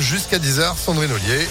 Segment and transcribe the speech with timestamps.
[0.00, 0.76] jusqu'à 10h.
[0.76, 1.46] Sandrine Ollier.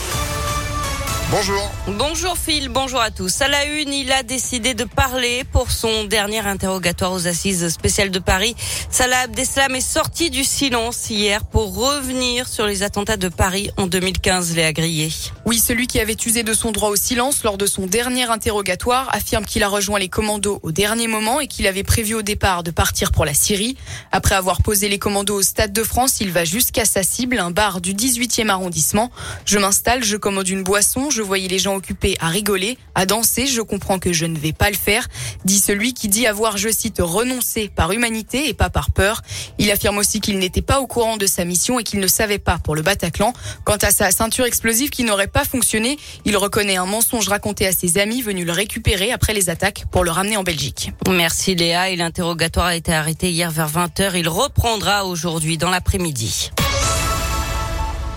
[1.31, 1.71] Bonjour.
[1.87, 3.41] Bonjour Phil, bonjour à tous.
[3.41, 8.11] À la une, il a décidé de parler pour son dernier interrogatoire aux assises spéciales
[8.11, 8.55] de Paris.
[8.91, 13.87] Salah Abdeslam est sorti du silence hier pour revenir sur les attentats de Paris en
[13.87, 15.09] 2015, Léa Grillé.
[15.45, 19.09] Oui, celui qui avait usé de son droit au silence lors de son dernier interrogatoire
[19.11, 22.61] affirme qu'il a rejoint les commandos au dernier moment et qu'il avait prévu au départ
[22.61, 23.77] de partir pour la Syrie.
[24.11, 27.49] Après avoir posé les commandos au Stade de France, il va jusqu'à sa cible, un
[27.49, 29.09] bar du 18e arrondissement.
[29.45, 33.47] Je m'installe, je commande une boisson, je voyais les gens occupés à rigoler, à danser.
[33.47, 35.07] Je comprends que je ne vais pas le faire,
[35.45, 39.21] dit celui qui dit avoir, je cite, renoncé par humanité et pas par peur.
[39.57, 42.39] Il affirme aussi qu'il n'était pas au courant de sa mission et qu'il ne savait
[42.39, 43.31] pas pour le Bataclan.
[43.63, 47.71] Quant à sa ceinture explosive qui n'aurait pas fonctionné, il reconnaît un mensonge raconté à
[47.71, 50.91] ses amis venus le récupérer après les attaques pour le ramener en Belgique.
[51.09, 51.89] Merci Léa.
[51.89, 54.17] Et l'interrogatoire a été arrêté hier vers 20h.
[54.17, 56.51] Il reprendra aujourd'hui dans l'après-midi.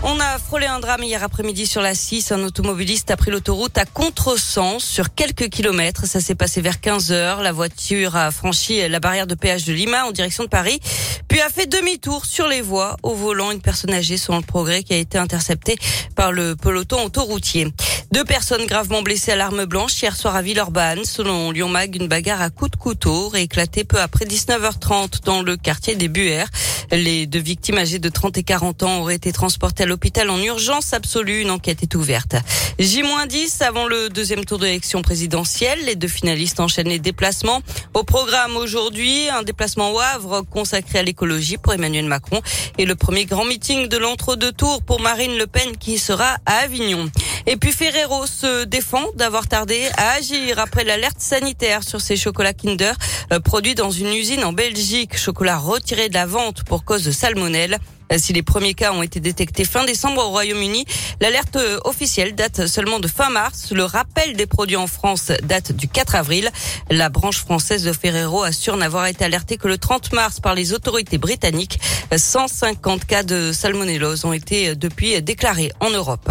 [0.04, 2.30] On a frôlé un drame hier après-midi sur la 6.
[2.30, 6.06] Un automobiliste a pris l'autoroute à contresens sur quelques kilomètres.
[6.06, 7.42] Ça s'est passé vers 15 heures.
[7.42, 10.80] La voiture a franchi la barrière de péage de Lima en direction de Paris,
[11.26, 13.50] puis a fait demi-tour sur les voies au volant.
[13.50, 15.76] Une personne âgée sur le progrès qui a été interceptée
[16.14, 17.66] par le peloton autoroutier.
[18.10, 21.04] Deux personnes gravement blessées à l'arme blanche hier soir à Villeurbanne.
[21.04, 25.58] Selon Lyon Mag, une bagarre à coups de couteau rééclaté peu après 19h30 dans le
[25.58, 26.48] quartier des Buères.
[26.90, 30.38] Les deux victimes âgées de 30 et 40 ans auraient été transportées à l'hôpital en
[30.42, 31.42] urgence absolue.
[31.42, 32.34] Une enquête est ouverte.
[32.78, 35.78] J-10 avant le deuxième tour de l'élection présidentielle.
[35.84, 37.60] Les deux finalistes enchaînent les déplacements.
[37.92, 42.40] Au programme aujourd'hui, un déplacement au Havre consacré à l'écologie pour Emmanuel Macron
[42.78, 46.54] et le premier grand meeting de l'entre-deux tours pour Marine Le Pen qui sera à
[46.64, 47.10] Avignon.
[47.50, 52.52] Et puis Ferrero se défend d'avoir tardé à agir après l'alerte sanitaire sur ses chocolats
[52.52, 52.92] Kinder
[53.32, 55.16] euh, produits dans une usine en Belgique.
[55.16, 57.78] Chocolat retiré de la vente pour cause de salmonelle.
[58.12, 60.84] Euh, si les premiers cas ont été détectés fin décembre au Royaume-Uni,
[61.22, 63.72] l'alerte euh, officielle date seulement de fin mars.
[63.72, 66.50] Le rappel des produits en France date du 4 avril.
[66.90, 70.74] La branche française de Ferrero assure n'avoir été alertée que le 30 mars par les
[70.74, 71.80] autorités britanniques.
[72.14, 76.30] 150 cas de salmonellose ont été depuis déclarés en Europe.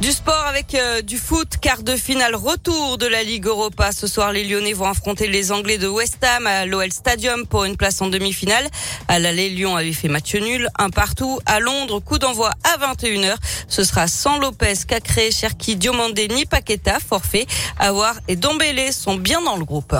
[0.00, 3.92] Du sport avec euh, du foot, quart de finale retour de la Ligue Europa.
[3.92, 7.64] Ce soir, les Lyonnais vont affronter les Anglais de West Ham à l'OL Stadium pour
[7.64, 8.66] une place en demi-finale.
[9.08, 11.38] À l'aller, Lyon avait fait match nul, un partout.
[11.44, 13.34] À Londres, coup d'envoi à 21h.
[13.68, 17.46] Ce sera sans Lopez, Cacré, Cherki, Diomandé, ni Paqueta, forfait.
[17.78, 19.94] Awar et Dombélé sont bien dans le groupe.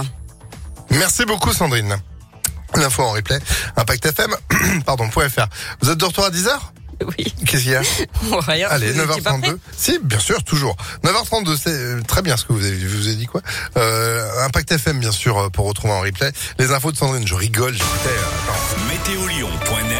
[0.93, 1.97] Merci beaucoup Sandrine.
[2.75, 3.39] L'info en replay,
[3.77, 4.35] Impact FM,
[4.87, 5.47] pardon, .fr.
[5.83, 6.59] Vous êtes de retour à 10h
[7.19, 7.33] Oui.
[7.47, 7.83] Qu'est-ce qu'il y a
[8.41, 8.69] Rien.
[8.71, 9.57] Allez, Vous étiez pas 9h32.
[9.77, 10.77] Si, bien sûr, toujours.
[11.05, 13.41] 9h32, c'est euh, très bien ce que vous avez, vous avez dit quoi
[13.79, 16.31] euh, Impact FM, bien sûr, euh, pour retrouver en replay.
[16.59, 18.09] Les infos de Sandrine, je rigole, j'écoutais.
[18.09, 18.89] euh.
[18.89, 19.99] Météolion.net